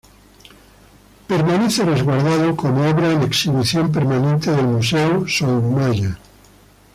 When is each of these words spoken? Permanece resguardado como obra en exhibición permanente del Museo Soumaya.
Permanece 1.31 1.85
resguardado 1.91 2.47
como 2.61 2.79
obra 2.91 3.11
en 3.11 3.19
exhibición 3.21 3.85
permanente 3.95 4.49
del 4.49 4.65
Museo 4.75 5.27
Soumaya. 5.33 6.13